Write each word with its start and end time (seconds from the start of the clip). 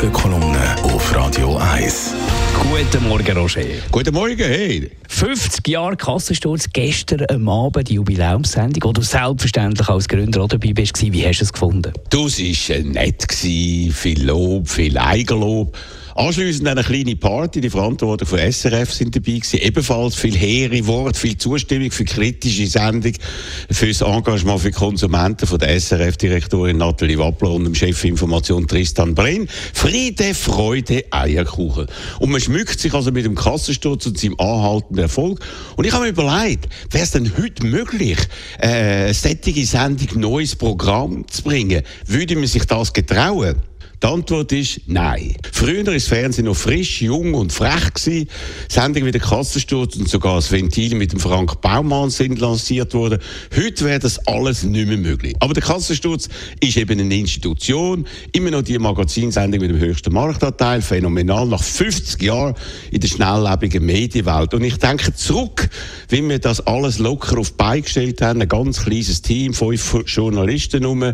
Morgenkolumne 0.00 0.76
auf 0.82 1.14
Radio 1.14 1.58
1. 1.58 2.14
Guten 2.58 3.06
Morgen, 3.06 3.36
Roger. 3.36 3.60
Guten 3.92 4.14
Morgen, 4.14 4.38
hey. 4.38 4.90
50 5.06 5.68
Jahre 5.68 5.94
Kassensturz, 5.94 6.70
gestern 6.72 7.26
am 7.28 7.46
Abend 7.50 7.90
die 7.90 7.94
Jubiläumssendung, 7.96 8.82
wo 8.82 8.92
du 8.94 9.02
selbstverständlich 9.02 9.86
als 9.90 10.08
Gründer 10.08 10.40
auch 10.40 10.48
dabei 10.48 10.72
bist. 10.72 10.98
Wie 11.02 11.26
hast 11.26 11.40
du 11.40 11.44
es 11.44 11.52
gefunden? 11.52 11.92
Du, 12.08 12.28
es 12.28 12.38
war 12.38 12.76
äh, 12.76 12.82
nett, 12.82 13.30
viel 13.30 14.24
Lob, 14.24 14.70
viel 14.70 14.96
Eigenlob. 14.96 15.76
Anschliessend 16.14 16.66
eine 16.66 16.82
kleine 16.82 17.14
Party, 17.16 17.60
die 17.60 17.70
Verantwortung 17.70 18.26
von 18.26 18.38
SRF 18.38 18.92
sind 18.92 19.14
dabei 19.14 19.32
gewesen. 19.32 19.60
Ebenfalls 19.60 20.16
viel 20.16 20.36
hehre 20.36 20.86
Worte, 20.86 21.18
viel 21.18 21.38
Zustimmung 21.38 21.90
für 21.90 22.04
kritische 22.04 22.66
Sendung, 22.66 23.12
für 23.70 23.86
das 23.86 24.00
Engagement 24.00 24.60
für 24.60 24.72
Konsumenten 24.72 25.46
von 25.46 25.58
der 25.58 25.78
SRF-Direktorin 25.80 26.78
Nathalie 26.78 27.18
Wappler 27.18 27.52
und 27.52 27.64
dem 27.64 27.74
Chef 27.74 28.04
Information 28.04 28.66
Tristan 28.66 29.14
Brenn. 29.14 29.48
Friede, 29.72 30.34
Freude, 30.34 31.04
Eierkuchen. 31.10 31.86
Und 32.18 32.30
man 32.30 32.40
schmückt 32.40 32.80
sich 32.80 32.92
also 32.92 33.12
mit 33.12 33.24
dem 33.24 33.36
Kassensturz 33.36 34.06
und 34.06 34.18
seinem 34.18 34.38
anhaltenden 34.38 35.04
Erfolg. 35.04 35.40
Und 35.76 35.86
ich 35.86 35.92
habe 35.92 36.04
mir 36.04 36.10
überlegt, 36.10 36.68
wäre 36.90 37.04
es 37.04 37.12
denn 37.12 37.30
heute 37.38 37.64
möglich, 37.64 38.18
äh, 38.58 39.04
eine 39.04 39.14
solche 39.14 39.64
Sendung, 39.64 40.20
neues 40.20 40.56
Programm 40.56 41.26
zu 41.28 41.42
bringen? 41.42 41.82
Würde 42.06 42.34
man 42.36 42.46
sich 42.46 42.64
das 42.64 42.92
getrauen? 42.92 43.69
Die 44.02 44.06
Antwort 44.06 44.50
ist 44.52 44.80
nein. 44.86 45.34
Früher 45.52 45.84
war 45.84 45.92
das 45.92 46.06
Fernsehen 46.06 46.46
noch 46.46 46.56
frisch, 46.56 47.02
jung 47.02 47.34
und 47.34 47.52
frech. 47.52 48.26
Sendungen 48.66 49.06
wie 49.06 49.10
der 49.10 49.20
Kassensturz 49.20 49.94
und 49.96 50.08
sogar 50.08 50.36
das 50.36 50.50
Ventil 50.50 50.94
mit 50.94 51.12
dem 51.12 51.20
Frank 51.20 51.60
Baumann 51.60 52.08
sind 52.08 52.38
lanciert 52.38 52.94
worden. 52.94 53.18
Heute 53.54 53.84
wäre 53.84 53.98
das 53.98 54.26
alles 54.26 54.62
nicht 54.62 54.88
mehr 54.88 54.96
möglich. 54.96 55.36
Aber 55.40 55.52
der 55.52 55.62
Kassensturz 55.62 56.30
ist 56.60 56.78
eben 56.78 56.98
eine 56.98 57.14
Institution. 57.14 58.06
Immer 58.32 58.52
noch 58.52 58.62
die 58.62 58.78
Magazinsendung 58.78 59.60
mit 59.60 59.68
dem 59.68 59.78
höchsten 59.78 60.14
Marktanteil. 60.14 60.80
Phänomenal. 60.80 61.46
Nach 61.46 61.62
50 61.62 62.22
Jahren 62.22 62.54
in 62.90 63.00
der 63.00 63.08
schnelllebigen 63.08 63.84
Medienwelt. 63.84 64.54
Und 64.54 64.64
ich 64.64 64.78
denke 64.78 65.12
zurück, 65.12 65.68
wie 66.08 66.26
wir 66.26 66.38
das 66.38 66.66
alles 66.66 66.98
locker 66.98 67.38
auf 67.38 67.52
die 67.52 67.82
gestellt 67.82 68.22
haben. 68.22 68.40
Ein 68.40 68.48
ganz 68.48 68.82
kleines 68.82 69.20
Team, 69.20 69.52
fünf 69.52 69.94
Journalisten 70.06 70.86
rum 70.86 71.04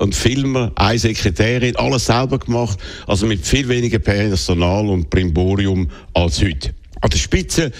und 0.00 0.14
Filmer, 0.16 0.72
eine 0.74 0.98
Sekretärin, 0.98 1.76
alles 1.76 2.06
selber 2.06 2.23
selber 2.24 2.38
gemacht, 2.38 2.78
also 3.06 3.26
mit 3.26 3.46
viel 3.46 3.68
weniger 3.68 3.98
Personal 3.98 4.88
und 4.88 5.10
Primborium 5.10 5.90
als 6.14 6.42
heute. 6.42 6.74
An 7.00 7.10
der 7.10 7.18
Spitze 7.18 7.70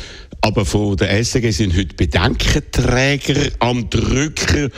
aber 0.43 0.67
von 0.67 0.97
der 0.97 1.11
SG 1.19 1.51
sind 1.51 1.75
heute 1.75 1.95
Bedenkenträger 1.95 3.51
am 3.61 3.89
Drücker 3.89 4.69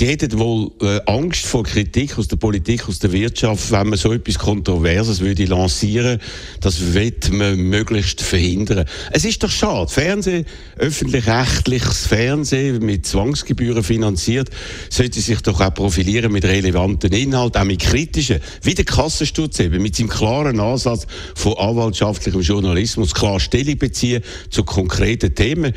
die 0.00 0.06
hätten 0.06 0.38
wohl 0.38 0.70
äh, 0.80 0.98
Angst 1.04 1.44
vor 1.44 1.62
Kritik 1.62 2.18
aus 2.18 2.26
der 2.26 2.36
Politik, 2.36 2.88
aus 2.88 3.00
der 3.00 3.12
Wirtschaft, 3.12 3.70
wenn 3.70 3.90
man 3.90 3.98
so 3.98 4.14
etwas 4.14 4.38
Kontroverses 4.38 5.20
würde 5.20 5.44
lancieren. 5.44 6.18
Das 6.62 6.94
wird 6.94 7.30
man 7.30 7.56
möglichst 7.56 8.22
verhindern. 8.22 8.86
Es 9.12 9.26
ist 9.26 9.42
doch 9.42 9.50
schade. 9.50 9.90
Fernsehen, 9.90 10.46
öffentlich-rechtliches 10.78 12.06
Fernsehen 12.06 12.82
mit 12.82 13.04
Zwangsgebühren 13.04 13.84
finanziert, 13.84 14.48
sollte 14.88 15.20
sich 15.20 15.42
doch 15.42 15.60
auch 15.60 15.74
profilieren 15.74 16.32
mit 16.32 16.46
relevanten 16.46 17.12
Inhalten, 17.12 17.60
auch 17.60 17.66
mit 17.66 17.80
kritischen, 17.80 18.40
wie 18.62 18.74
der 18.74 18.86
Kassensturz 18.86 19.60
eben, 19.60 19.82
mit 19.82 19.96
seinem 19.96 20.08
klaren 20.08 20.60
Ansatz 20.60 21.06
von 21.34 21.58
anwaltschaftlichem 21.58 22.40
Journalismus 22.40 23.12
klar 23.12 23.38
Stellung 23.38 23.76
beziehen 23.76 24.22
zu 24.48 24.64
konkreten 24.64 25.34
Themen. 25.34 25.74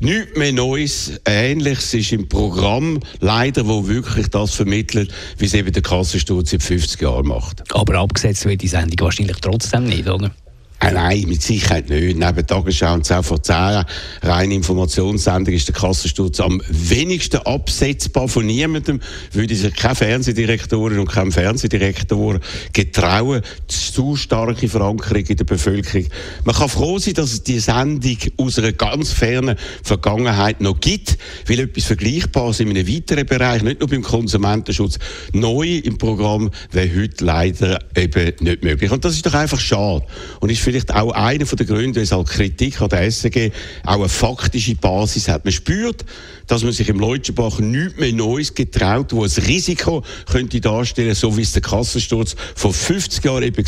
Nichts 0.00 0.36
mehr 0.36 0.52
Neues, 0.52 1.20
Ähnliches 1.24 1.94
ist 1.94 2.12
im 2.12 2.28
Programm, 2.28 3.00
leider, 3.20 3.66
wo 3.66 3.88
wirklich 3.88 4.28
das 4.28 4.54
vermittelt, 4.54 5.12
wie 5.38 5.46
es 5.46 5.54
eben 5.54 5.72
der 5.72 5.82
Kassensturz 5.82 6.50
seit 6.50 6.62
50 6.62 7.00
Jahren 7.00 7.26
macht. 7.26 7.62
Aber 7.74 7.94
abgesetzt 7.98 8.44
wird 8.44 8.60
die 8.60 8.68
Sendung 8.68 8.96
wahrscheinlich 9.00 9.38
trotzdem 9.38 9.84
nicht, 9.84 10.06
oder? 10.06 10.30
Äh, 10.78 10.92
nein, 10.92 11.24
mit 11.26 11.42
Sicherheit 11.42 11.88
nicht. 11.88 12.18
Neben 12.18 12.46
Tagesschau 12.46 12.92
und 12.92 13.06
vor 13.06 13.42
10 13.42 13.84
reine 14.22 14.54
Informationssendung 14.54 15.54
ist 15.54 15.68
der 15.68 15.74
Kassensturz 15.74 16.38
am 16.40 16.60
wenigsten 16.68 17.38
absetzbar 17.38 18.28
von 18.28 18.44
niemandem. 18.44 19.00
Würde 19.32 19.54
sich 19.54 19.74
keine 19.74 19.94
Fernsehdirektorin 19.94 20.98
und 20.98 21.10
kein 21.10 21.32
Fernsehdirektor 21.32 22.40
getrauen. 22.74 23.40
Zu 23.68 24.16
starke 24.16 24.68
Verankerung 24.68 25.24
in 25.24 25.36
der 25.36 25.44
Bevölkerung. 25.44 26.08
Man 26.44 26.54
kann 26.54 26.68
froh 26.68 26.98
sein, 26.98 27.14
dass 27.14 27.32
es 27.32 27.42
die 27.42 27.58
Sendung 27.58 28.18
aus 28.36 28.58
einer 28.58 28.72
ganz 28.72 29.12
fernen 29.12 29.56
Vergangenheit 29.82 30.60
noch 30.60 30.78
gibt, 30.78 31.15
weil 31.46 31.60
etwas 31.60 31.84
Vergleichbares 31.84 32.60
in 32.60 32.70
einem 32.70 32.88
weiteren 32.88 33.26
Bereich, 33.26 33.62
nicht 33.62 33.80
nur 33.80 33.88
beim 33.88 34.02
Konsumentenschutz, 34.02 34.98
neu 35.32 35.78
im 35.78 35.98
Programm 35.98 36.50
wäre 36.72 37.02
heute 37.02 37.24
leider 37.24 37.78
eben 37.96 38.32
nicht 38.40 38.62
möglich. 38.62 38.90
Und 38.90 39.04
das 39.04 39.14
ist 39.14 39.26
doch 39.26 39.34
einfach 39.34 39.60
schade. 39.60 40.04
Und 40.40 40.50
ist 40.50 40.62
vielleicht 40.62 40.94
auch 40.94 41.12
einer 41.12 41.44
der 41.44 41.66
Gründe, 41.66 42.00
weshalb 42.00 42.28
Kritik 42.28 42.80
an 42.80 42.88
der 42.88 43.02
SG 43.02 43.50
auch 43.84 43.94
eine 43.94 44.08
faktische 44.08 44.74
Basis 44.74 45.28
hat. 45.28 45.44
Man 45.44 45.52
spürt, 45.52 46.04
dass 46.46 46.62
man 46.62 46.72
sich 46.72 46.88
im 46.88 46.98
Leutschenbach 46.98 47.58
nichts 47.58 47.98
mehr 47.98 48.12
Neues 48.12 48.54
getraut, 48.54 49.12
wo 49.12 49.24
ein 49.24 49.30
Risiko 49.30 50.02
könnte 50.30 50.60
darstellen, 50.60 51.14
so 51.14 51.36
wie 51.36 51.42
es 51.42 51.52
der 51.52 51.62
Kassensturz 51.62 52.36
vor 52.54 52.72
50 52.72 53.24
Jahren 53.24 53.42
eben 53.42 53.64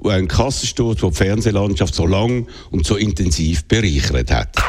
war 0.00 0.14
ein 0.14 0.28
Kassensturz, 0.28 1.00
der 1.00 1.10
die 1.10 1.16
Fernsehlandschaft 1.16 1.94
so 1.94 2.06
lang 2.06 2.46
und 2.70 2.86
so 2.86 2.96
intensiv 2.96 3.64
bereichert 3.64 4.30
hat. 4.30 4.67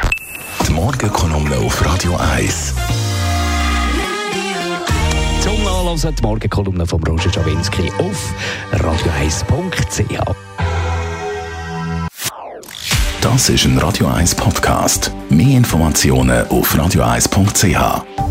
Die 0.66 0.72
Morgenkolumne 0.72 1.56
auf 1.58 1.84
Radio 1.84 2.16
1. 2.16 2.74
Zum 5.40 5.64
Nachlesen 5.64 6.14
die 6.14 6.22
Morgenkolumne 6.22 6.86
von 6.86 7.02
Roger 7.04 7.32
Schawinski 7.32 7.90
auf 7.98 8.34
radio1.ch. 8.72 10.34
Das 13.20 13.48
ist 13.48 13.64
ein 13.64 13.78
Radio 13.78 14.06
1 14.06 14.34
Podcast. 14.34 15.12
Mehr 15.28 15.56
Informationen 15.56 16.46
auf 16.48 16.74
radio1.ch. 16.74 18.29